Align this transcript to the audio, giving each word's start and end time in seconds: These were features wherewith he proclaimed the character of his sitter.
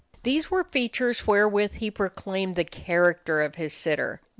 These 0.23 0.49
were 0.49 0.63
features 0.63 1.27
wherewith 1.27 1.73
he 1.75 1.91
proclaimed 1.91 2.55
the 2.55 2.63
character 2.63 3.39
of 3.43 3.53
his 3.53 3.71
sitter. 3.71 4.19